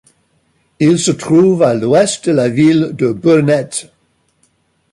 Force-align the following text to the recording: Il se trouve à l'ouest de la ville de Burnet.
Il 0.79 0.97
se 0.97 1.11
trouve 1.11 1.61
à 1.61 1.75
l'ouest 1.75 2.25
de 2.25 2.31
la 2.31 2.49
ville 2.49 2.93
de 2.95 3.11
Burnet. 3.11 3.69